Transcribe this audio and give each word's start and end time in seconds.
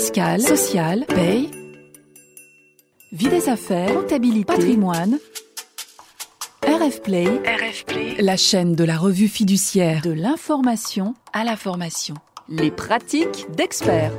fiscale, 0.00 0.40
sociale, 0.40 1.04
paye, 1.04 1.50
vie 3.12 3.28
des 3.28 3.50
affaires, 3.50 3.92
comptabilité, 3.92 4.46
patrimoine. 4.46 5.18
RF 6.62 7.02
Play, 7.02 7.26
RF 7.26 7.84
Play, 7.84 8.16
la 8.22 8.38
chaîne 8.38 8.74
de 8.74 8.84
la 8.84 8.96
revue 8.96 9.28
fiduciaire 9.28 10.00
de 10.00 10.10
l'information 10.10 11.14
à 11.34 11.44
la 11.44 11.54
formation. 11.54 12.14
Les 12.48 12.70
pratiques 12.70 13.46
d'experts. 13.54 14.14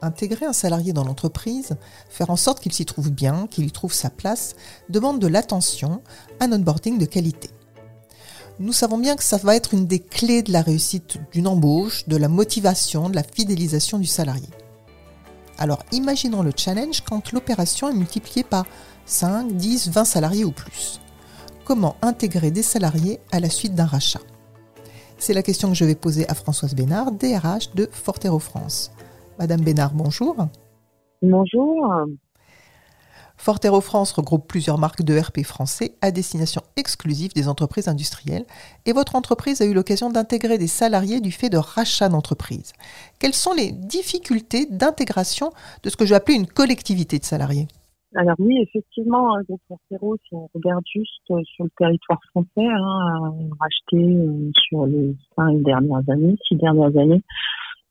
Intégrer 0.00 0.46
un 0.46 0.54
salarié 0.54 0.94
dans 0.94 1.04
l'entreprise, 1.04 1.76
faire 2.08 2.30
en 2.30 2.36
sorte 2.36 2.60
qu'il 2.60 2.72
s'y 2.72 2.86
trouve 2.86 3.10
bien, 3.10 3.46
qu'il 3.50 3.66
y 3.66 3.72
trouve 3.72 3.92
sa 3.92 4.08
place, 4.08 4.56
demande 4.88 5.18
de 5.18 5.26
l'attention, 5.26 6.00
un 6.40 6.50
onboarding 6.50 6.96
de 6.96 7.04
qualité. 7.04 7.50
Nous 8.58 8.72
savons 8.72 8.96
bien 8.96 9.16
que 9.16 9.24
ça 9.24 9.36
va 9.36 9.54
être 9.54 9.74
une 9.74 9.86
des 9.86 10.00
clés 10.00 10.42
de 10.42 10.52
la 10.52 10.62
réussite 10.62 11.18
d'une 11.30 11.46
embauche, 11.46 12.08
de 12.08 12.16
la 12.16 12.28
motivation, 12.28 13.10
de 13.10 13.16
la 13.16 13.22
fidélisation 13.22 13.98
du 13.98 14.06
salarié. 14.06 14.48
Alors 15.58 15.82
imaginons 15.92 16.42
le 16.42 16.52
challenge 16.56 17.02
quand 17.02 17.32
l'opération 17.32 17.88
est 17.88 17.94
multipliée 17.94 18.44
par 18.44 18.66
5, 19.06 19.52
10, 19.52 19.90
20 19.90 20.04
salariés 20.04 20.44
ou 20.44 20.50
plus. 20.50 21.00
Comment 21.64 21.96
intégrer 22.02 22.50
des 22.50 22.62
salariés 22.62 23.20
à 23.32 23.40
la 23.40 23.48
suite 23.48 23.74
d'un 23.74 23.86
rachat? 23.86 24.20
C'est 25.18 25.32
la 25.32 25.42
question 25.42 25.68
que 25.68 25.74
je 25.74 25.84
vais 25.84 25.94
poser 25.94 26.28
à 26.28 26.34
Françoise 26.34 26.74
Bénard, 26.74 27.12
DRH 27.12 27.74
de 27.74 27.88
Fortero 27.90 28.38
France. 28.38 28.92
Madame 29.38 29.60
Bénard, 29.60 29.94
bonjour. 29.94 30.36
Bonjour. 31.22 32.06
Fortero 33.36 33.80
France 33.80 34.12
regroupe 34.12 34.46
plusieurs 34.48 34.78
marques 34.78 35.02
de 35.02 35.18
RP 35.18 35.44
français 35.44 35.92
à 36.00 36.10
destination 36.10 36.62
exclusive 36.76 37.32
des 37.34 37.48
entreprises 37.48 37.88
industrielles 37.88 38.46
et 38.86 38.92
votre 38.92 39.16
entreprise 39.16 39.60
a 39.60 39.66
eu 39.66 39.74
l'occasion 39.74 40.10
d'intégrer 40.10 40.56
des 40.56 40.66
salariés 40.66 41.20
du 41.20 41.32
fait 41.32 41.50
de 41.50 41.58
rachats 41.58 42.08
d'entreprise. 42.08 42.72
Quelles 43.20 43.34
sont 43.34 43.52
les 43.52 43.72
difficultés 43.72 44.66
d'intégration 44.70 45.50
de 45.82 45.90
ce 45.90 45.96
que 45.96 46.04
je 46.04 46.10
vais 46.10 46.16
appeler 46.16 46.36
une 46.36 46.46
collectivité 46.46 47.18
de 47.18 47.24
salariés? 47.24 47.66
Alors 48.16 48.36
oui, 48.38 48.62
effectivement, 48.62 49.36
groupe 49.42 49.60
Fortero, 49.66 50.16
si 50.28 50.34
on 50.34 50.48
regarde 50.54 50.84
juste 50.86 51.30
euh, 51.32 51.42
sur 51.44 51.64
le 51.64 51.70
territoire 51.76 52.20
français, 52.30 52.48
hein, 52.58 53.32
on 53.36 53.50
a 53.50 53.56
racheté 53.58 53.96
euh, 53.96 54.50
sur 54.54 54.86
les 54.86 55.16
cinq 55.34 55.60
dernières 55.62 56.08
années, 56.08 56.36
six 56.46 56.54
dernières 56.54 56.96
années, 56.96 57.24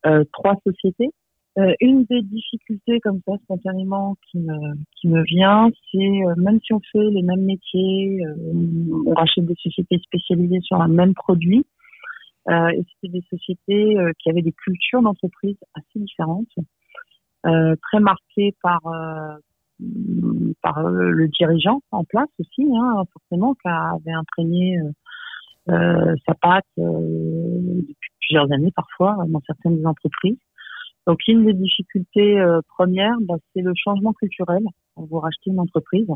euh, 0.05 0.23
trois 0.31 0.55
sociétés 0.65 1.11
euh, 1.59 1.71
une 1.81 2.05
des 2.05 2.23
difficultés 2.23 2.99
comme 3.01 3.21
ça 3.27 3.33
spontanément 3.43 4.15
qui 4.31 4.39
me, 4.39 4.73
qui 4.95 5.07
me 5.07 5.21
vient, 5.23 5.69
c'est 5.91 5.99
euh, 5.99 6.33
même 6.35 6.59
si 6.65 6.73
on 6.73 6.79
fait 6.91 7.11
les 7.11 7.21
mêmes 7.21 7.45
métiers, 7.45 8.25
euh, 8.25 9.03
on 9.05 9.13
rachète 9.13 9.45
des 9.45 9.55
sociétés 9.61 9.99
spécialisées 9.99 10.61
sur 10.61 10.81
un 10.81 10.87
même 10.87 11.13
produit, 11.13 11.65
et 12.49 12.83
c'était 12.91 13.19
des 13.19 13.23
sociétés 13.29 13.95
qui 14.19 14.29
avaient 14.29 14.41
des 14.41 14.51
cultures 14.51 15.01
d'entreprise 15.01 15.55
assez 15.75 15.97
différentes, 15.97 16.53
très 17.43 17.99
marquées 18.01 18.53
par 18.61 18.81
par 20.61 20.83
le 20.83 21.27
dirigeant 21.29 21.81
en 21.91 22.03
place 22.03 22.27
aussi, 22.39 22.67
hein, 22.75 23.03
forcément, 23.13 23.53
qui 23.53 23.69
avait 23.69 24.11
imprégné 24.11 24.77
sa 25.67 26.33
patte 26.41 26.65
depuis 26.75 28.11
plusieurs 28.19 28.51
années 28.51 28.73
parfois 28.75 29.15
dans 29.25 29.41
certaines 29.47 29.87
entreprises. 29.87 30.35
Donc, 31.07 31.19
une 31.27 31.45
des 31.45 31.53
difficultés 31.53 32.39
euh, 32.39 32.61
premières, 32.75 33.17
bah, 33.21 33.35
c'est 33.53 33.61
le 33.61 33.73
changement 33.75 34.13
culturel 34.13 34.63
quand 34.95 35.05
vous 35.05 35.19
rachetez 35.19 35.49
une 35.49 35.59
entreprise. 35.59 36.07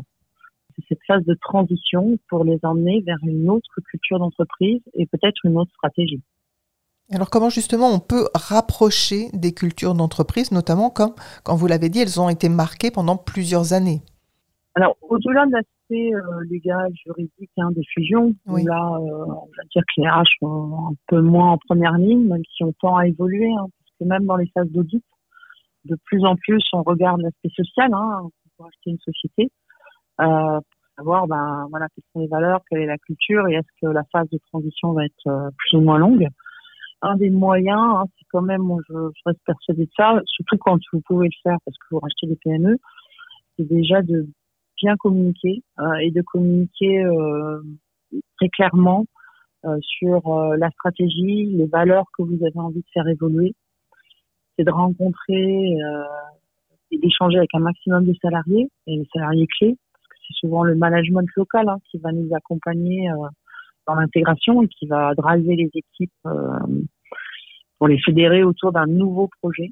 C'est 0.76 0.84
cette 0.88 1.04
phase 1.06 1.24
de 1.24 1.36
transition 1.40 2.18
pour 2.28 2.44
les 2.44 2.58
emmener 2.62 3.02
vers 3.02 3.18
une 3.22 3.50
autre 3.50 3.80
culture 3.90 4.18
d'entreprise 4.18 4.80
et 4.94 5.06
peut-être 5.06 5.44
une 5.44 5.58
autre 5.58 5.72
stratégie. 5.72 6.22
Alors 7.10 7.30
comment 7.30 7.48
justement 7.48 7.88
on 7.88 8.00
peut 8.00 8.28
rapprocher 8.34 9.30
des 9.32 9.54
cultures 9.54 9.94
d'entreprise, 9.94 10.52
notamment 10.52 10.90
comme, 10.90 11.14
quand 11.42 11.56
vous 11.56 11.66
l'avez 11.66 11.88
dit, 11.88 12.00
elles 12.00 12.20
ont 12.20 12.28
été 12.28 12.50
marquées 12.50 12.90
pendant 12.90 13.16
plusieurs 13.16 13.72
années? 13.72 14.02
Alors 14.74 14.96
au-delà 15.00 15.46
de 15.46 15.52
l'aspect 15.52 16.14
euh, 16.14 16.44
légal, 16.50 16.92
juridique 17.02 17.50
hein, 17.56 17.70
des 17.74 17.82
fusions, 17.94 18.34
où 18.46 18.56
là, 18.58 18.98
euh, 19.00 19.24
on 19.26 19.48
va 19.56 19.62
dire 19.72 19.82
que 19.82 20.02
les 20.02 20.08
RH 20.08 20.28
sont 20.38 20.90
un 20.90 20.94
peu 21.08 21.22
moins 21.22 21.52
en 21.52 21.58
première 21.58 21.94
ligne, 21.94 22.28
même 22.28 22.42
si 22.54 22.62
on 22.62 22.72
tend 22.72 22.96
à 22.96 23.06
évoluer. 23.06 23.50
Hein, 23.58 23.66
même 24.04 24.26
dans 24.26 24.36
les 24.36 24.50
phases 24.54 24.70
d'audit, 24.70 25.04
de 25.84 25.96
plus 26.04 26.24
en 26.24 26.36
plus, 26.36 26.62
on 26.72 26.82
regarde 26.82 27.20
l'aspect 27.20 27.50
social 27.50 27.90
hein, 27.92 28.28
pour 28.56 28.66
acheter 28.66 28.90
une 28.90 28.98
société, 28.98 29.50
euh, 30.20 30.60
pour 30.60 30.94
savoir 30.96 31.26
ben, 31.26 31.66
voilà, 31.70 31.86
quelles 31.94 32.04
sont 32.12 32.20
les 32.20 32.28
valeurs, 32.28 32.60
quelle 32.68 32.80
est 32.80 32.86
la 32.86 32.98
culture 32.98 33.48
et 33.48 33.54
est-ce 33.54 33.68
que 33.80 33.86
la 33.86 34.04
phase 34.12 34.28
de 34.30 34.38
transition 34.50 34.92
va 34.92 35.04
être 35.04 35.26
euh, 35.26 35.50
plus 35.56 35.78
ou 35.78 35.80
moins 35.80 35.98
longue. 35.98 36.26
Un 37.00 37.16
des 37.16 37.30
moyens, 37.30 37.80
hein, 37.80 38.04
c'est 38.18 38.26
quand 38.32 38.42
même, 38.42 38.68
je, 38.88 38.94
reste 39.24 39.40
persuadée 39.46 39.84
de 39.84 39.90
ça, 39.96 40.20
surtout 40.26 40.56
quand 40.58 40.78
vous 40.92 41.00
pouvez 41.06 41.28
le 41.28 41.38
faire 41.42 41.56
parce 41.64 41.76
que 41.78 41.86
vous 41.92 42.00
rachetez 42.00 42.26
des 42.26 42.36
PME, 42.42 42.76
c'est 43.56 43.68
déjà 43.68 44.02
de 44.02 44.26
bien 44.82 44.96
communiquer 44.96 45.62
euh, 45.78 45.94
et 46.00 46.10
de 46.10 46.22
communiquer 46.22 47.04
très 48.36 48.48
clairement 48.48 49.04
sur 49.80 50.54
la 50.56 50.70
stratégie, 50.70 51.46
les 51.46 51.66
valeurs 51.66 52.06
que 52.16 52.22
vous 52.22 52.38
avez 52.44 52.58
envie 52.58 52.80
de 52.80 52.86
faire 52.92 53.06
évoluer 53.06 53.54
c'est 54.58 54.64
de 54.64 54.70
rencontrer 54.70 55.80
euh, 55.82 56.04
et 56.90 56.98
d'échanger 56.98 57.38
avec 57.38 57.50
un 57.54 57.60
maximum 57.60 58.04
de 58.04 58.14
salariés 58.20 58.68
et 58.86 58.96
les 58.96 59.08
salariés 59.12 59.46
clés, 59.46 59.76
parce 59.92 60.06
que 60.08 60.16
c'est 60.26 60.46
souvent 60.46 60.64
le 60.64 60.74
management 60.74 61.28
local 61.36 61.68
hein, 61.68 61.78
qui 61.90 61.98
va 61.98 62.12
nous 62.12 62.28
accompagner 62.34 63.10
euh, 63.10 63.28
dans 63.86 63.94
l'intégration 63.94 64.62
et 64.62 64.68
qui 64.68 64.86
va 64.86 65.14
driver 65.14 65.54
les 65.54 65.70
équipes 65.74 66.10
euh, 66.26 66.58
pour 67.78 67.88
les 67.88 67.98
fédérer 68.00 68.42
autour 68.42 68.72
d'un 68.72 68.86
nouveau 68.86 69.30
projet. 69.40 69.70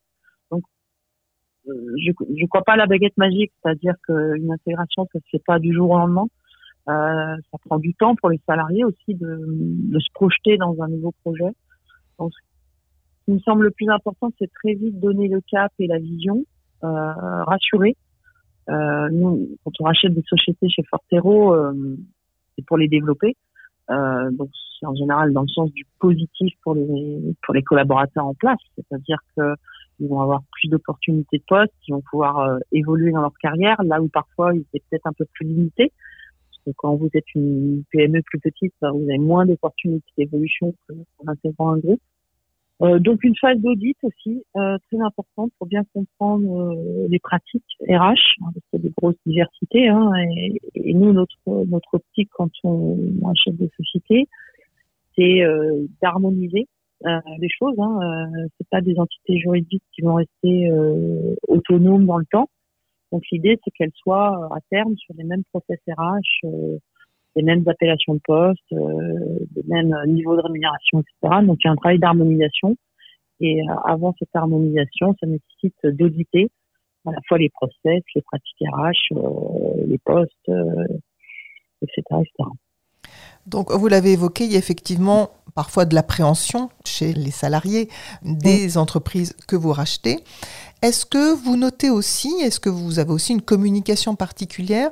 Donc, 0.51 0.63
je 1.67 2.13
ne 2.21 2.47
crois 2.47 2.63
pas 2.63 2.75
à 2.75 2.77
la 2.77 2.87
baguette 2.87 3.17
magique, 3.17 3.53
c'est-à-dire 3.63 3.95
qu'une 4.07 4.53
intégration, 4.53 5.09
ça 5.13 5.19
se 5.19 5.29
fait 5.33 5.43
pas 5.45 5.59
du 5.59 5.75
jour 5.75 5.91
au 5.91 5.99
lendemain. 5.99 6.27
Ça 6.87 7.59
prend 7.65 7.79
du 7.79 7.95
temps 7.95 8.15
pour 8.15 8.31
les 8.31 8.41
salariés 8.47 8.85
aussi 8.85 9.15
de, 9.15 9.99
se 9.99 10.13
projeter 10.15 10.57
dans 10.57 10.81
un 10.81 10.87
nouveau 10.87 11.13
projet. 11.25 11.51
Qui 13.27 13.33
me 13.33 13.41
semble 13.41 13.65
le 13.65 13.71
plus 13.73 13.91
important, 13.91 14.31
c'est 14.39 14.51
très 14.53 14.75
vite 14.75 14.99
donner 15.01 15.29
le 15.29 15.41
cap 15.51 15.73
et 15.81 15.89
la 15.89 15.99
vision, 15.99 16.45
euh, 16.85 17.45
rassurer. 17.45 17.97
Euh, 18.71 19.09
nous, 19.11 19.49
quand 19.65 19.73
on 19.81 19.85
rachète 19.85 20.15
des 20.15 20.23
sociétés 20.23 20.69
chez 20.69 20.85
Fortero, 20.85 21.53
euh, 21.53 21.75
c'est 22.55 22.65
pour 22.65 22.79
les 22.79 22.89
développer. 22.89 23.37
Euh, 23.91 24.31
donc 24.31 24.49
c'est 24.79 24.87
en 24.87 24.95
général 24.95 25.33
dans 25.33 25.43
le 25.43 25.49
sens 25.49 25.73
du 25.73 25.85
positif 25.99 26.55
pour 26.63 26.75
les 26.75 27.35
pour 27.45 27.55
les 27.55 27.63
collaborateurs 27.63 28.27
en 28.27 28.35
place, 28.35 28.59
c'est-à-dire 28.75 29.19
que 29.37 29.55
ils 29.99 30.09
vont 30.09 30.21
avoir 30.21 30.43
plus 30.53 30.69
d'opportunités 30.69 31.39
de 31.39 31.45
poste, 31.47 31.73
ils 31.89 31.93
vont 31.93 32.03
pouvoir 32.11 32.39
euh, 32.39 32.59
évoluer 32.73 33.13
dans 33.13 33.23
leur 33.23 33.37
carrière, 33.41 33.83
là 33.83 34.01
où 34.01 34.09
parfois 34.09 34.55
ils 34.55 34.61
étaient 34.61 34.85
peut-être 34.91 35.07
un 35.07 35.13
peu 35.13 35.25
plus 35.33 35.47
limités. 35.47 35.93
Parce 36.51 36.63
que 36.67 36.71
quand 36.77 36.97
vous 36.97 37.09
êtes 37.15 37.35
une 37.35 37.83
PME 37.91 38.21
plus 38.23 38.41
petite, 38.41 38.75
ben, 38.81 38.91
vous 38.91 39.05
avez 39.09 39.19
moins 39.19 39.47
d'opportunités 39.47 40.07
d'évolution 40.19 40.75
qu'en 40.89 41.33
intégrant 41.33 41.73
un 41.73 41.79
groupe. 41.79 42.01
Euh, 42.83 42.99
donc 42.99 43.25
une 43.25 43.35
phase 43.37 43.59
d'audit 43.59 43.97
aussi 44.03 44.45
euh, 44.57 44.77
très 44.91 45.01
importante 45.01 45.51
pour 45.59 45.67
bien 45.67 45.83
comprendre 45.95 46.75
euh, 46.75 47.07
les 47.09 47.19
pratiques 47.19 47.65
RH, 47.89 47.95
hein, 47.95 48.15
parce 48.41 48.67
qu'il 48.71 48.75
y 48.75 48.77
a 48.77 48.79
des 48.81 48.95
grosses 48.97 49.17
diversités. 49.25 49.89
Hein, 49.89 50.13
et, 50.15 50.61
et, 50.75 50.93
nous, 50.93 51.13
notre 51.13 51.39
notre 51.47 51.95
optique 51.95 52.29
quand 52.35 52.51
on, 52.65 52.99
achète 53.31 53.57
des 53.57 53.71
sociétés, 53.79 54.29
c'est 55.17 55.43
euh, 55.43 55.87
d'harmoniser 56.03 56.69
les 57.39 57.49
choses. 57.51 57.79
Hein, 57.79 58.01
c'est 58.57 58.69
pas 58.69 58.81
des 58.81 58.99
entités 58.99 59.39
juridiques 59.39 59.83
qui 59.95 60.01
vont 60.01 60.15
rester 60.15 60.71
autonomes 61.47 62.07
dans 62.07 62.17
le 62.17 62.25
temps. 62.25 62.49
Donc 63.13 63.23
l'idée, 63.31 63.61
c'est 63.63 63.71
qu'elles 63.73 63.93
soient 63.95 64.49
à 64.51 64.59
terme 64.71 64.97
sur 64.97 65.15
les 65.17 65.25
mêmes 65.25 65.45
process 65.53 65.79
RH 65.87 66.47
les 67.37 67.43
mêmes 67.43 67.63
appellations 67.69 68.15
de 68.15 68.21
poste, 68.25 68.73
euh, 68.73 69.39
les 69.55 69.63
mêmes 69.69 69.95
niveaux 70.07 70.37
de 70.37 70.43
rémunération, 70.43 71.01
etc. 71.01 71.43
Donc 71.45 71.59
il 71.63 71.67
y 71.67 71.69
a 71.69 71.73
un 71.73 71.77
travail 71.77 71.99
d'harmonisation. 71.99 72.77
Et 73.41 73.61
euh, 73.61 73.75
avant 73.85 74.15
cette 74.19 74.35
harmonisation, 74.35 75.15
ça 75.21 75.27
nécessite 75.27 75.77
d'auditer 75.85 76.49
à 77.07 77.13
la 77.13 77.19
fois 77.29 77.39
les 77.39 77.51
process, 77.51 78.03
les 78.15 78.23
pratiques 78.23 78.57
RH, 78.61 79.13
euh, 79.13 79.87
les 79.87 79.99
postes, 79.99 80.33
euh, 80.49 80.85
etc., 81.83 82.03
etc. 82.13 82.51
Donc, 83.47 83.71
vous 83.71 83.87
l'avez 83.87 84.15
évoqué, 84.15 84.45
il 84.45 84.53
y 84.53 84.57
a 84.57 84.59
effectivement 84.59 85.31
parfois 85.55 85.85
de 85.85 85.95
l'appréhension 85.95 86.69
chez 86.85 87.13
les 87.13 87.31
salariés 87.31 87.89
des 88.23 88.77
entreprises 88.77 89.37
que 89.47 89.55
vous 89.55 89.73
rachetez. 89.73 90.19
Est-ce 90.83 91.07
que 91.07 91.33
vous 91.35 91.57
notez 91.57 91.89
aussi, 91.89 92.29
est-ce 92.43 92.59
que 92.59 92.69
vous 92.69 92.99
avez 92.99 93.13
aussi 93.13 93.33
une 93.33 93.43
communication 93.43 94.17
particulière 94.17 94.91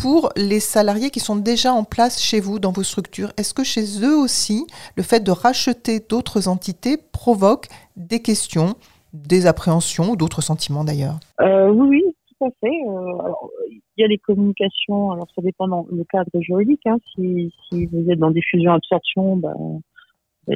pour 0.00 0.30
les 0.34 0.60
salariés 0.60 1.10
qui 1.10 1.20
sont 1.20 1.36
déjà 1.36 1.72
en 1.72 1.84
place 1.84 2.22
chez 2.22 2.40
vous, 2.40 2.58
dans 2.58 2.72
vos 2.72 2.82
structures 2.82 3.32
Est-ce 3.36 3.52
que 3.52 3.64
chez 3.64 4.02
eux 4.02 4.16
aussi, 4.16 4.66
le 4.96 5.02
fait 5.02 5.20
de 5.20 5.30
racheter 5.30 6.00
d'autres 6.00 6.48
entités 6.48 6.96
provoque 6.96 7.66
des 7.96 8.22
questions, 8.22 8.74
des 9.12 9.46
appréhensions 9.46 10.10
ou 10.10 10.16
d'autres 10.16 10.40
sentiments 10.40 10.84
d'ailleurs? 10.84 11.20
Euh, 11.40 11.68
Oui, 11.68 12.02
tout 12.28 12.46
à 12.46 12.48
fait. 12.60 12.66
Euh, 12.88 13.32
il 13.70 14.00
y 14.00 14.04
a 14.04 14.06
les 14.06 14.18
communications, 14.18 15.10
alors 15.10 15.26
ça 15.34 15.42
dépend 15.42 15.68
dans 15.68 15.86
le 15.92 16.04
cadre 16.04 16.30
juridique. 16.40 16.86
Hein, 16.86 16.96
si, 17.14 17.52
vous 17.70 18.10
êtes 18.10 18.18
dans 18.18 18.30
des 18.30 18.42
fusions-absorptions, 18.42 19.36
ben, 19.36 19.80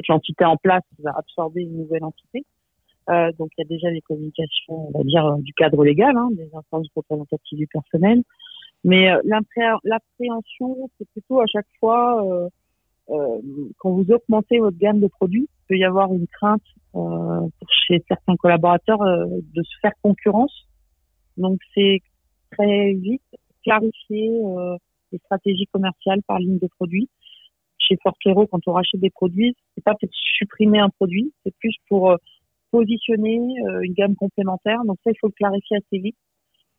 l'entité 0.09 0.45
en 0.45 0.57
place 0.57 0.83
va 1.03 1.13
absorber 1.15 1.61
une 1.61 1.77
nouvelle 1.77 2.03
entité. 2.03 2.45
Euh, 3.11 3.31
donc 3.37 3.51
il 3.55 3.61
y 3.61 3.65
a 3.65 3.69
déjà 3.69 3.91
des 3.91 4.01
communications, 4.01 4.89
on 4.89 4.97
va 4.97 5.03
dire, 5.03 5.37
du 5.37 5.53
cadre 5.53 5.83
légal, 5.83 6.17
hein, 6.17 6.29
des 6.31 6.49
instances 6.55 6.87
représentatives 6.95 7.59
du 7.59 7.67
personnel. 7.67 8.23
Mais 8.85 9.09
euh, 9.09 9.19
l'appréhension, 9.83 10.89
c'est 10.97 11.09
plutôt 11.09 11.41
à 11.41 11.45
chaque 11.51 11.65
fois, 11.79 12.23
euh, 12.23 12.49
euh, 13.09 13.41
quand 13.79 13.89
vous 13.89 14.05
augmentez 14.11 14.59
votre 14.59 14.77
gamme 14.77 14.99
de 14.99 15.07
produits, 15.07 15.49
il 15.49 15.67
peut 15.67 15.77
y 15.77 15.83
avoir 15.83 16.13
une 16.13 16.27
crainte 16.27 16.61
chez 17.67 18.05
certains 18.07 18.35
collaborateurs 18.35 18.99
de 18.99 19.63
se 19.63 19.79
faire 19.81 19.91
concurrence. 20.01 20.67
Donc 21.35 21.59
c'est 21.73 21.99
très 22.51 22.93
vite 22.93 23.23
clarifier 23.63 24.29
les 25.11 25.17
stratégies 25.17 25.65
commerciales 25.73 26.21
par 26.27 26.39
ligne 26.39 26.59
de 26.59 26.67
produits. 26.67 27.09
Chez 27.79 27.97
Forquero, 28.01 28.47
quand 28.47 28.61
on 28.67 28.73
rachète 28.73 29.01
des 29.01 29.09
produits, 29.09 29.55
c'est 29.73 29.83
pas 29.83 29.95
pour 29.99 30.07
supprimer 30.13 30.79
un 30.79 30.89
produit, 30.89 31.33
c'est 31.43 31.53
plus 31.57 31.75
pour 31.89 32.15
positionner 32.71 33.35
une 33.81 33.93
gamme 33.93 34.15
complémentaire. 34.15 34.85
Donc 34.85 34.97
ça, 35.03 35.11
il 35.11 35.17
faut 35.19 35.27
le 35.27 35.33
clarifier 35.33 35.77
assez 35.77 35.99
vite 35.99 36.15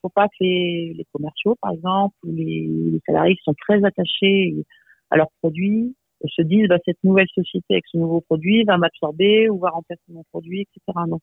faut 0.07 0.13
pas 0.15 0.29
que 0.29 0.37
les, 0.41 1.07
commerciaux, 1.13 1.57
par 1.61 1.73
exemple, 1.73 2.15
ou 2.25 2.33
les, 2.33 3.01
salariés 3.07 3.37
qui 3.37 3.43
sont 3.43 3.55
très 3.55 3.85
attachés 3.85 4.55
à 5.11 5.17
leurs 5.17 5.31
produits 5.41 5.95
se 6.25 6.43
disent 6.43 6.69
bah, 6.69 6.79
cette 6.85 7.03
nouvelle 7.05 7.29
société 7.35 7.75
avec 7.75 7.85
ce 7.91 7.99
nouveau 7.99 8.21
produit 8.21 8.65
va 8.65 8.79
m'absorber 8.79 9.49
ou 9.49 9.59
va 9.59 9.71
remplacer 9.71 10.03
mon 10.09 10.25
produit, 10.33 10.63
etc. 10.63 10.99
Donc, 11.09 11.21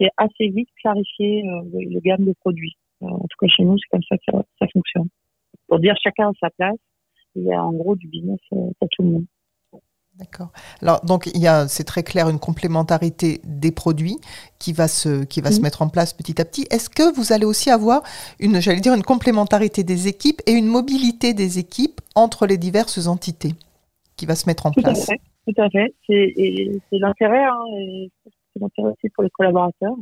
c'est 0.00 0.10
assez 0.16 0.48
vite 0.48 0.68
clarifier 0.82 1.42
euh, 1.48 1.62
le 1.72 2.00
gamme 2.00 2.24
de 2.24 2.34
produits. 2.40 2.76
Euh, 3.02 3.06
en 3.06 3.26
tout 3.28 3.36
cas, 3.40 3.46
chez 3.48 3.64
nous, 3.64 3.78
c'est 3.78 3.88
comme 3.90 4.02
ça 4.08 4.16
que 4.16 4.38
ça, 4.58 4.66
fonctionne. 4.72 5.08
Pour 5.68 5.78
dire 5.78 5.94
chacun 6.02 6.28
a 6.28 6.32
sa 6.40 6.50
place, 6.50 6.78
il 7.34 7.44
y 7.44 7.52
a 7.52 7.62
en 7.62 7.72
gros 7.72 7.96
du 7.96 8.08
business 8.08 8.40
euh, 8.52 8.70
pour 8.78 8.88
tout 8.90 9.02
le 9.02 9.08
monde. 9.10 9.26
D'accord. 10.18 10.48
Alors 10.80 11.04
donc 11.04 11.26
il 11.34 11.40
y 11.40 11.46
a, 11.46 11.68
c'est 11.68 11.84
très 11.84 12.02
clair, 12.02 12.30
une 12.30 12.38
complémentarité 12.38 13.40
des 13.44 13.70
produits 13.70 14.16
qui 14.58 14.72
va 14.72 14.88
se 14.88 15.24
qui 15.24 15.42
va 15.42 15.52
se 15.52 15.60
mettre 15.60 15.82
en 15.82 15.88
place 15.88 16.14
petit 16.14 16.40
à 16.40 16.46
petit. 16.46 16.66
Est-ce 16.70 16.88
que 16.88 17.14
vous 17.14 17.32
allez 17.34 17.44
aussi 17.44 17.68
avoir 17.68 18.02
une, 18.40 18.60
j'allais 18.60 18.80
dire 18.80 18.94
une 18.94 19.02
complémentarité 19.02 19.84
des 19.84 20.08
équipes 20.08 20.40
et 20.46 20.52
une 20.52 20.68
mobilité 20.68 21.34
des 21.34 21.58
équipes 21.58 22.00
entre 22.14 22.46
les 22.46 22.56
diverses 22.56 23.06
entités 23.06 23.52
qui 24.16 24.24
va 24.24 24.34
se 24.34 24.46
mettre 24.46 24.64
en 24.64 24.72
place? 24.72 25.06
Tout 25.46 25.60
à 25.60 25.68
fait. 25.68 25.94
C'est, 26.06 26.32
c'est 26.90 26.98
l'intérêt, 26.98 27.44
hein, 27.44 27.62
c'est 28.52 28.60
l'intérêt 28.60 28.88
aussi 28.88 29.10
pour 29.14 29.22
les 29.22 29.30
collaborateurs. 29.30 29.94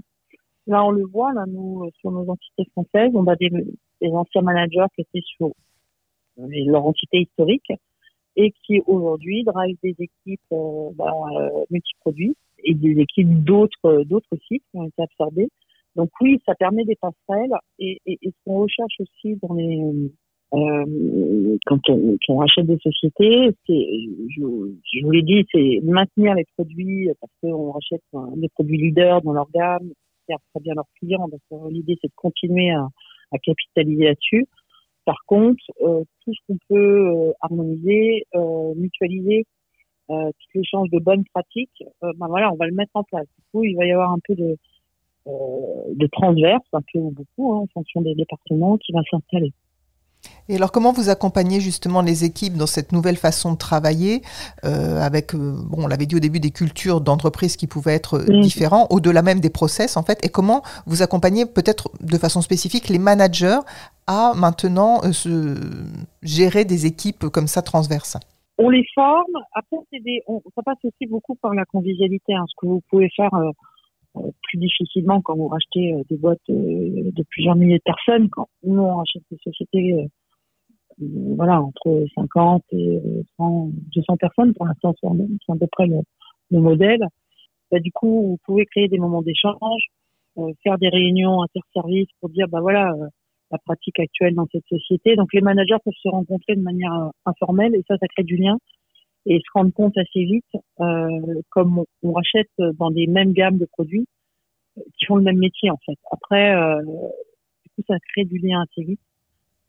Là, 0.67 0.83
on 0.85 0.91
le 0.91 1.05
voit, 1.05 1.35
là, 1.35 1.45
nous, 1.47 1.91
sur 2.01 2.11
nos 2.11 2.27
entités 2.31 2.65
françaises, 2.73 3.11
on 3.15 3.27
a 3.27 3.37
des, 3.37 3.51
des 4.01 4.11
anciens 4.13 4.41
managers 4.41 4.87
qui 4.95 5.03
étaient 5.03 5.27
sur 5.37 5.51
leur 6.37 6.87
entité 6.87 7.19
historique 7.23 7.73
et 8.37 8.53
qui 8.65 8.81
aujourd'hui 8.87 9.45
drive 9.45 9.77
des 9.83 9.95
équipes 9.99 10.41
euh, 10.53 10.91
bah, 10.95 11.13
euh, 11.39 11.65
multiproduits 11.71 12.37
et 12.65 12.75
des 12.75 13.01
équipes 13.01 13.45
d'autres 13.45 14.05
d'autres 14.05 14.37
sites 14.49 14.63
qui 14.71 14.77
ont 14.77 14.87
été 14.87 15.03
absorbés. 15.03 15.49
Donc 15.97 16.11
oui, 16.21 16.41
ça 16.45 16.55
permet 16.55 16.85
des 16.85 16.97
passerelles 16.97 17.55
et, 17.79 18.01
et, 18.07 18.19
et 18.21 18.31
ce 18.31 18.37
qu'on 18.45 18.63
recherche 18.63 18.95
aussi 19.01 19.39
dans 19.43 19.55
les 19.55 20.11
euh, 20.55 21.59
quand 21.67 21.89
on, 21.89 22.17
on, 22.29 22.37
rachète 22.37 22.67
des 22.67 22.79
sociétés, 22.79 23.51
c'est, 23.67 23.87
je, 24.37 24.41
je 24.41 25.05
vous 25.05 25.11
l'ai 25.11 25.23
dit, 25.23 25.45
c'est 25.51 25.81
maintenir 25.83 26.35
les 26.35 26.45
produits 26.57 27.09
parce 27.21 27.33
qu'on 27.41 27.73
rachète 27.73 28.03
des 28.37 28.49
produits 28.51 28.79
leaders 28.79 29.21
dans 29.23 29.33
leur 29.33 29.51
gamme, 29.53 29.89
qui 29.89 30.25
servent 30.29 30.43
très 30.53 30.61
bien 30.61 30.75
leurs 30.75 30.89
clients. 30.99 31.29
Donc 31.29 31.41
euh, 31.53 31.71
l'idée, 31.71 31.97
c'est 32.01 32.09
de 32.09 32.13
continuer 32.15 32.71
à, 32.71 32.87
à 33.33 33.39
capitaliser 33.39 34.05
là-dessus. 34.05 34.47
Par 35.05 35.19
contre, 35.27 35.63
euh, 35.83 36.03
tout 36.25 36.33
ce 36.33 36.41
qu'on 36.47 36.59
peut 36.69 37.29
euh, 37.29 37.33
harmoniser, 37.41 38.27
euh, 38.35 38.75
mutualiser, 38.75 39.45
euh, 40.11 40.31
les 40.55 40.61
l'échange 40.61 40.91
de 40.91 40.99
bonnes 40.99 41.25
pratiques, 41.33 41.83
ben 42.03 42.27
voilà, 42.29 42.53
on 42.53 42.57
va 42.57 42.67
le 42.67 42.75
mettre 42.75 42.93
en 42.95 43.05
place. 43.05 43.27
Du 43.39 43.45
coup, 43.53 43.65
il 43.65 43.77
va 43.77 43.87
y 43.87 43.93
avoir 43.93 44.13
un 44.13 44.19
peu 44.27 44.35
de, 44.35 44.57
de 45.27 46.07
transverse, 46.09 46.67
un 46.73 46.83
peu 46.93 46.99
ou 46.99 47.11
beaucoup, 47.11 47.55
hein, 47.55 47.61
en 47.61 47.67
fonction 47.69 48.03
des 48.03 48.15
départements, 48.15 48.77
qui 48.79 48.93
va 48.93 49.01
s'installer. 49.11 49.53
Et 50.51 50.57
alors, 50.57 50.73
comment 50.73 50.93
vous 50.93 51.09
accompagnez 51.09 51.61
justement 51.61 52.03
les 52.03 52.25
équipes 52.25 52.55
dans 52.55 52.67
cette 52.67 52.93
nouvelle 52.93 53.17
façon 53.17 53.53
de 53.53 53.57
travailler, 53.57 54.21
euh, 54.65 55.01
avec, 55.01 55.35
euh, 55.35 55.57
bon, 55.71 55.85
on 55.85 55.87
l'avait 55.87 56.05
dit 56.05 56.17
au 56.17 56.21
début, 56.21 56.39
des 56.39 56.51
cultures 56.51 57.01
d'entreprise 57.01 57.57
qui 57.57 57.67
pouvaient 57.67 57.95
être 57.95 58.19
euh, 58.19 58.41
différentes, 58.43 58.89
au-delà 58.91 59.23
même 59.23 59.41
des 59.41 59.49
process 59.49 59.97
en 59.97 60.03
fait, 60.03 60.25
et 60.25 60.29
comment 60.29 60.63
vous 60.87 61.03
accompagnez 61.03 61.47
peut-être 61.47 61.91
de 62.01 62.19
façon 62.19 62.43
spécifique 62.43 62.91
les 62.91 62.99
managers 62.99 63.61
à 64.07 64.33
maintenant 64.37 65.01
se 65.13 65.57
gérer 66.23 66.67
des 66.67 66.85
équipes 66.85 67.27
comme 67.31 67.47
ça 67.47 67.63
transverses? 67.63 68.19
On 68.59 68.69
les 68.69 68.85
forme. 68.95 69.25
Après, 69.55 69.79
des, 69.93 70.23
on, 70.27 70.43
ça 70.55 70.63
passe 70.63 70.79
aussi 70.85 71.07
beaucoup 71.09 71.37
par 71.37 71.55
la 71.55 71.65
convivialité, 71.65 72.35
hein, 72.35 72.45
ce 72.49 72.55
que 72.61 72.67
vous 72.67 72.83
pouvez 72.91 73.09
faire. 73.17 73.31
plus 74.43 74.59
difficilement 74.59 75.23
quand 75.23 75.37
vous 75.37 75.49
rachetez 75.49 75.95
des 76.11 76.19
boîtes 76.19 76.39
de 76.49 77.25
plusieurs 77.31 77.57
milliers 77.57 77.79
de 77.79 77.83
personnes. 77.83 78.29
Quand 78.29 78.49
nous, 78.63 78.83
on 78.83 78.97
rachète 78.97 79.23
des 79.31 79.39
sociétés 79.43 80.07
voilà, 80.99 81.61
entre 81.61 82.07
50 82.15 82.63
et 82.73 83.01
100, 83.37 83.71
200 83.95 84.17
personnes. 84.17 84.55
Pour 84.55 84.67
l'instant, 84.67 84.95
c'est 85.01 85.07
à 85.07 85.57
peu 85.57 85.67
près 85.73 85.87
le, 85.87 86.01
le 86.51 86.61
modèle. 86.61 87.07
Bah, 87.71 87.81
du 87.81 87.93
coup, 87.93 88.29
vous 88.29 88.39
pouvez 88.45 88.67
créer 88.67 88.89
des 88.89 88.99
moments 88.99 89.23
d'échange, 89.23 89.89
euh, 90.39 90.53
faire 90.63 90.79
des 90.79 90.89
réunions 90.89 91.43
interservices 91.43 92.09
pour 92.21 92.31
dire, 92.31 92.47
bah 92.49 92.61
voilà, 92.61 92.93
euh, 92.93 93.09
la 93.51 93.59
pratique 93.59 93.99
actuelle 93.99 94.35
dans 94.35 94.47
cette 94.53 94.67
société. 94.69 95.17
Donc, 95.17 95.33
les 95.33 95.41
managers 95.41 95.77
peuvent 95.85 95.95
se 96.01 96.09
rencontrer 96.09 96.57
de 96.57 96.63
manière 96.63 96.93
euh, 96.93 97.09
informelle 97.27 97.75
et 97.75 97.83
ça, 97.89 97.97
ça 97.99 98.07
crée 98.09 98.25
du 98.25 98.37
lien 98.37 98.59
et 99.27 99.39
se 99.39 99.51
rendre 99.55 99.73
compte 99.73 99.97
assez 99.97 100.23
vite, 100.25 100.45
comme 101.49 101.79
on, 101.79 101.87
on, 102.03 102.13
rachète 102.13 102.51
dans 102.59 102.91
des 102.91 103.07
mêmes 103.07 103.33
gammes 103.33 103.57
de 103.57 103.65
produits 103.65 104.07
qui 104.77 105.07
font 105.07 105.17
le 105.17 105.23
même 105.23 105.39
métier 105.39 105.71
en 105.71 105.79
fait. 105.79 105.97
Après, 106.11 106.55
du 106.85 107.71
coup, 107.75 107.83
ça 107.89 107.97
crée 108.13 108.27
du 108.27 108.37
lien 108.37 108.61
assez 108.61 108.85
vite. 108.85 109.01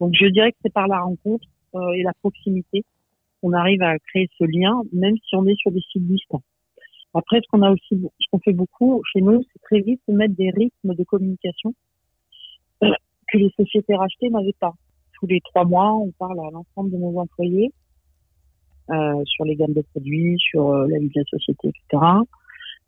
Donc 0.00 0.12
je 0.14 0.26
dirais 0.26 0.52
que 0.52 0.58
c'est 0.62 0.72
par 0.72 0.88
la 0.88 1.00
rencontre 1.00 1.46
euh, 1.74 1.92
et 1.92 2.02
la 2.02 2.12
proximité 2.14 2.84
qu'on 3.40 3.52
arrive 3.52 3.82
à 3.82 3.98
créer 3.98 4.28
ce 4.38 4.44
lien, 4.44 4.82
même 4.92 5.16
si 5.16 5.36
on 5.36 5.46
est 5.46 5.56
sur 5.56 5.70
des 5.70 5.80
sites 5.92 6.06
distants. 6.06 6.42
Après, 7.14 7.40
ce 7.40 7.48
qu'on 7.50 7.62
a 7.62 7.70
aussi, 7.70 7.88
ce 7.90 8.26
qu'on 8.30 8.40
fait 8.40 8.52
beaucoup 8.52 9.02
chez 9.12 9.20
nous, 9.20 9.42
c'est 9.52 9.62
très 9.62 9.80
vite 9.80 10.00
de 10.06 10.14
mettre 10.14 10.34
des 10.34 10.50
rythmes 10.50 10.94
de 10.94 11.04
communication 11.04 11.74
euh, 12.82 12.90
que 13.28 13.38
les 13.38 13.50
sociétés 13.56 13.94
rachetées 13.94 14.28
n'avaient 14.28 14.56
pas. 14.60 14.74
Tous 15.18 15.26
les 15.26 15.40
trois 15.40 15.64
mois, 15.64 15.94
on 15.94 16.10
parle 16.18 16.38
à 16.40 16.50
l'ensemble 16.50 16.90
de 16.90 16.98
nos 16.98 17.18
employés 17.18 17.72
euh, 18.90 19.22
sur 19.24 19.44
les 19.44 19.56
gammes 19.56 19.72
de 19.72 19.82
produits, 19.92 20.36
sur 20.38 20.72
la 20.72 20.98
vie 20.98 21.08
de 21.08 21.20
la 21.20 21.24
société, 21.24 21.68
etc. 21.68 22.02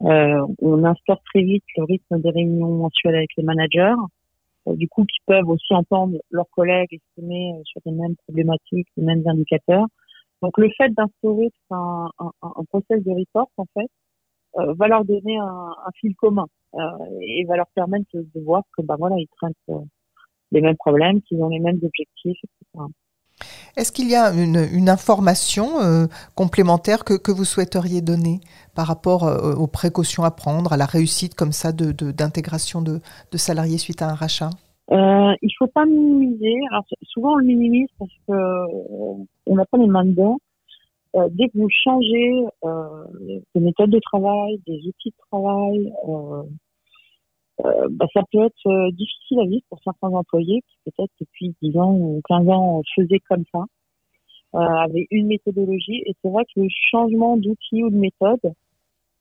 On 0.01 0.85
instaure 0.85 1.21
très 1.25 1.43
vite 1.43 1.65
le 1.77 1.85
rythme 1.85 2.21
des 2.21 2.31
réunions 2.31 2.77
mensuelles 2.77 3.17
avec 3.17 3.31
les 3.37 3.43
managers 3.43 3.97
du 4.75 4.89
coup, 4.89 5.05
qui 5.05 5.19
peuvent 5.27 5.49
aussi 5.49 5.75
entendre 5.75 6.19
leurs 6.31 6.49
collègues 6.51 6.93
exprimer 6.93 7.55
euh, 7.55 7.63
sur 7.65 7.81
les 7.87 7.93
mêmes 7.93 8.17
problématiques, 8.27 8.89
les 8.97 9.05
mêmes 9.05 9.23
indicateurs. 9.27 9.87
Donc, 10.43 10.57
le 10.59 10.71
fait 10.77 10.91
d'instaurer 10.91 11.51
un, 11.71 12.09
un, 12.19 12.65
process 12.69 13.03
de 13.03 13.11
report, 13.11 13.51
en 13.57 13.67
fait, 13.75 13.89
euh, 14.57 14.75
va 14.75 14.89
leur 14.89 15.05
donner 15.05 15.39
un, 15.39 15.75
fil 16.01 16.15
commun 16.17 16.47
euh, 16.75 16.81
et 17.21 17.45
va 17.45 17.57
leur 17.57 17.69
permettre 17.75 18.07
de, 18.13 18.41
voir 18.41 18.63
que, 18.77 18.83
ben 18.83 18.97
voilà, 18.99 19.17
ils 19.19 19.29
traitent 19.37 19.57
euh, 19.71 19.81
les 20.53 20.61
mêmes 20.61 20.77
problèmes, 20.77 21.21
qu'ils 21.23 21.43
ont 21.43 21.49
les 21.49 21.61
mêmes 21.61 21.81
objectifs, 21.83 22.39
etc. 22.45 22.85
Est-ce 23.77 23.93
qu'il 23.93 24.11
y 24.11 24.17
a 24.17 24.33
une, 24.33 24.89
information 24.89 25.81
euh, 25.81 26.07
complémentaire 26.35 27.05
que, 27.05 27.15
que, 27.15 27.31
vous 27.31 27.45
souhaiteriez 27.45 28.01
donner 28.01 28.41
par 28.75 28.87
rapport 28.87 29.25
euh, 29.25 29.55
aux 29.55 29.67
précautions 29.67 30.25
à 30.25 30.31
prendre, 30.31 30.73
à 30.73 30.77
la 30.77 30.87
réussite 30.87 31.35
comme 31.35 31.53
ça 31.53 31.73
d'intégration 31.73 32.81
de, 32.81 32.95
de, 32.95 33.01
de, 33.33 33.39
salariés 33.39 33.79
suite 33.79 34.03
à 34.03 34.09
un 34.09 34.15
rachat? 34.15 34.51
Euh, 34.91 35.35
Il 35.43 35.51
faut 35.59 35.67
pas 35.67 35.85
minimiser. 35.85 36.55
Alors, 36.71 36.85
souvent, 37.03 37.35
on 37.35 37.37
le 37.37 37.47
minimise 37.47 37.89
parce 37.99 38.11
qu'on 38.27 39.27
euh, 39.49 39.55
n'a 39.55 39.65
pas 39.67 39.79
les 39.79 39.87
mains 39.87 40.05
dedans. 40.05 40.39
Dès 41.31 41.49
que 41.49 41.59
vous 41.59 41.69
changez 41.85 42.45
de 42.63 43.61
méthode 43.61 43.91
de 43.91 43.99
travail, 43.99 44.61
des 44.67 44.79
outils 44.87 45.11
de 45.11 45.17
travail, 45.31 45.93
bah, 47.91 48.07
ça 48.13 48.23
peut 48.31 48.45
être 48.45 48.67
euh, 48.67 48.91
difficile 48.93 49.41
à 49.41 49.45
vivre 49.45 49.65
pour 49.69 49.81
certains 49.83 50.09
employés 50.09 50.63
qui 50.63 50.91
peut-être 50.91 51.13
depuis 51.21 51.55
10 51.63 51.79
ans 51.79 51.93
ou 51.93 52.21
15 52.29 52.49
ans 52.49 52.83
faisaient 52.95 53.21
comme 53.29 53.45
ça, 53.53 53.65
euh, 54.55 54.59
avaient 54.59 55.07
une 55.11 55.27
méthodologie. 55.27 56.03
Et 56.07 56.15
c'est 56.23 56.31
vrai 56.31 56.45
que 56.45 56.61
le 56.61 56.69
changement 56.91 57.37
d'outil 57.37 57.83
ou 57.83 57.91
de 57.91 57.97
méthode, 57.97 58.53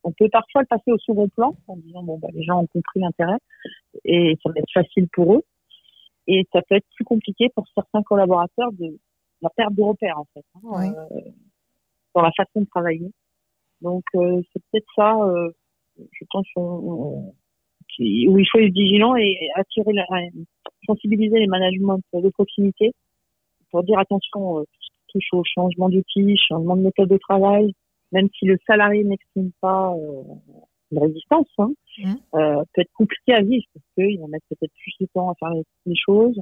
on 0.03 0.11
peut 0.11 0.29
parfois 0.29 0.61
le 0.61 0.67
passer 0.67 0.91
au 0.91 0.97
second 0.99 1.27
plan 1.29 1.55
en 1.67 1.75
disant 1.77 2.03
bon 2.03 2.17
bah 2.17 2.29
les 2.33 2.43
gens 2.43 2.61
ont 2.61 2.67
compris 2.67 2.99
l'intérêt 3.01 3.37
et 4.05 4.37
ça 4.41 4.49
va 4.49 4.59
être 4.59 4.71
facile 4.73 5.07
pour 5.11 5.33
eux. 5.33 5.43
Et 6.27 6.45
ça 6.53 6.61
peut 6.61 6.75
être 6.75 6.87
plus 6.95 7.05
compliqué 7.05 7.49
pour 7.55 7.65
certains 7.73 8.03
collaborateurs 8.03 8.71
de 8.73 8.97
la 9.41 9.49
perte 9.49 9.73
de 9.73 9.81
repères 9.81 10.19
en 10.19 10.25
fait 10.33 10.45
hein, 10.55 10.93
euh, 11.11 11.21
dans 12.15 12.21
la 12.21 12.31
façon 12.31 12.61
de 12.61 12.65
travailler. 12.65 13.11
Donc 13.81 14.03
euh, 14.15 14.41
c'est 14.51 14.61
peut-être 14.71 14.87
ça. 14.95 15.15
Euh, 15.15 15.51
je 15.97 16.25
pense 16.29 16.45
qu'on 16.53 17.33
où 17.99 18.39
il 18.39 18.47
faut 18.51 18.59
être 18.59 18.73
vigilant 18.73 19.15
et 19.15 19.49
attirer, 19.55 19.93
la, 19.93 20.05
sensibiliser 20.85 21.39
les 21.39 21.47
managements 21.47 21.99
de 22.13 22.29
proximité 22.29 22.93
pour 23.71 23.83
dire 23.83 23.99
attention, 23.99 24.59
euh, 24.59 24.63
touche 25.09 25.27
au 25.33 25.43
changement 25.43 25.89
d'outils, 25.89 26.37
changement 26.47 26.75
de 26.75 26.83
méthode 26.83 27.09
de 27.09 27.17
travail, 27.17 27.73
même 28.11 28.29
si 28.37 28.45
le 28.45 28.57
salarié 28.65 29.03
n'exprime 29.03 29.51
pas 29.61 29.93
euh, 29.93 30.23
une 30.91 30.99
résistance, 30.99 31.47
hein, 31.57 31.71
mmh. 31.97 32.13
euh, 32.35 32.63
peut 32.73 32.81
être 32.81 32.93
compliqué 32.93 33.33
à 33.33 33.41
vivre 33.41 33.65
parce 33.73 33.85
qu'il 33.95 34.19
va 34.19 34.27
mettre 34.27 34.45
peut-être 34.49 34.73
plus 34.81 34.93
de 35.01 35.07
temps 35.13 35.29
à 35.29 35.35
faire 35.35 35.51
les, 35.85 35.95
choses. 35.95 36.39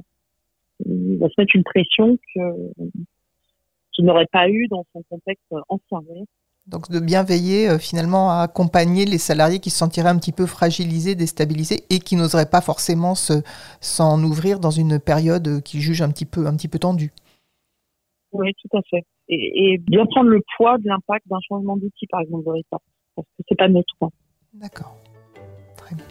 Il 0.84 1.18
va 1.18 1.28
se 1.28 1.34
mettre 1.38 1.56
une 1.56 1.64
pression 1.64 2.16
que 2.34 2.40
qu'il 3.92 4.04
n'aurait 4.04 4.28
pas 4.30 4.50
eu 4.50 4.68
dans 4.68 4.84
son 4.92 5.02
contexte 5.04 5.54
ancien. 5.68 6.02
Donc 6.66 6.90
de 6.90 6.98
bien 6.98 7.22
veiller 7.22 7.68
euh, 7.68 7.78
finalement 7.78 8.30
à 8.32 8.42
accompagner 8.42 9.04
les 9.04 9.18
salariés 9.18 9.60
qui 9.60 9.70
se 9.70 9.78
sentiraient 9.78 10.08
un 10.08 10.18
petit 10.18 10.32
peu 10.32 10.46
fragilisés, 10.46 11.14
déstabilisés 11.14 11.84
et 11.90 12.00
qui 12.00 12.16
n'oseraient 12.16 12.50
pas 12.50 12.60
forcément 12.60 13.14
s'en 13.14 14.22
ouvrir 14.22 14.58
dans 14.58 14.72
une 14.72 14.98
période 14.98 15.62
qui 15.62 15.80
juge 15.80 16.02
un 16.02 16.10
petit 16.10 16.26
peu, 16.26 16.46
un 16.46 16.56
petit 16.56 16.68
peu 16.68 16.78
tendue. 16.78 17.12
Oui, 18.32 18.52
tout 18.60 18.76
à 18.76 18.80
fait. 18.90 19.04
Et, 19.28 19.78
bien 19.78 20.06
prendre 20.06 20.28
le 20.28 20.40
poids 20.56 20.78
de 20.78 20.88
l'impact 20.88 21.26
d'un 21.28 21.38
changement 21.48 21.76
d'outil, 21.76 22.06
par 22.08 22.20
exemple, 22.20 22.44
de 22.44 22.62
parce 22.70 23.26
que 23.26 23.44
c'est 23.48 23.56
pas 23.56 23.68
neutre. 23.68 23.94
D'accord. 24.54 24.96
Très 25.76 25.94
bien. 25.94 26.04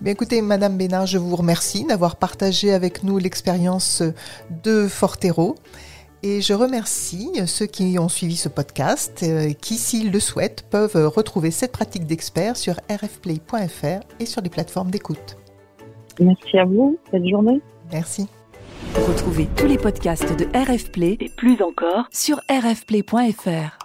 Bien, 0.00 0.12
écoutez, 0.12 0.42
Madame 0.42 0.76
Bénard, 0.76 1.06
je 1.06 1.18
vous 1.18 1.34
remercie 1.34 1.86
d'avoir 1.86 2.16
partagé 2.16 2.72
avec 2.72 3.02
nous 3.02 3.18
l'expérience 3.18 4.02
de 4.62 4.86
Fortero. 4.86 5.56
Et 6.28 6.40
je 6.40 6.54
remercie 6.54 7.30
ceux 7.46 7.66
qui 7.66 8.00
ont 8.00 8.08
suivi 8.08 8.34
ce 8.34 8.48
podcast, 8.48 9.20
euh, 9.22 9.52
qui, 9.52 9.74
s'ils 9.74 10.10
le 10.10 10.18
souhaitent, 10.18 10.66
peuvent 10.68 10.96
retrouver 11.06 11.52
cette 11.52 11.70
pratique 11.70 12.04
d'expert 12.04 12.56
sur 12.56 12.74
rfplay.fr 12.90 14.00
et 14.18 14.26
sur 14.26 14.42
les 14.42 14.50
plateformes 14.50 14.90
d'écoute. 14.90 15.36
Merci 16.18 16.58
à 16.58 16.64
vous. 16.64 16.98
Bonne 17.12 17.28
journée. 17.28 17.60
Merci. 17.92 18.26
Retrouvez 19.06 19.46
tous 19.56 19.66
les 19.66 19.78
podcasts 19.78 20.36
de 20.36 20.46
RF 20.46 20.90
Play 20.90 21.16
et 21.20 21.28
plus 21.28 21.62
encore 21.62 22.08
sur 22.10 22.40
rfplay.fr. 22.50 23.78